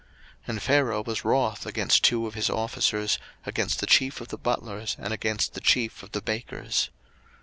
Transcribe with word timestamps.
01:040:002 0.47 0.47
And 0.49 0.61
Pharaoh 0.63 1.03
was 1.03 1.23
wroth 1.23 1.65
against 1.67 2.03
two 2.03 2.25
of 2.25 2.33
his 2.33 2.49
officers, 2.49 3.19
against 3.45 3.79
the 3.81 3.85
chief 3.85 4.19
of 4.19 4.29
the 4.29 4.37
butlers, 4.39 4.95
and 4.97 5.13
against 5.13 5.53
the 5.53 5.61
chief 5.61 6.01
of 6.01 6.11
the 6.13 6.23
bakers. 6.23 6.89